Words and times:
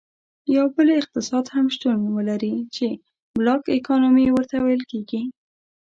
یو 0.55 0.65
بل 0.75 0.87
اقتصاد 1.01 1.45
هم 1.55 1.65
شتون 1.75 1.99
ولري 2.17 2.55
چې 2.75 2.85
Black 3.39 3.63
Economy 3.79 4.25
ورته 4.31 4.55
ویل 4.59 4.83
کیږي. 4.91 5.21